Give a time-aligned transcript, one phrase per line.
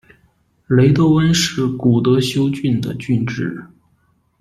[0.65, 3.67] 雷德温是古德休郡的郡治。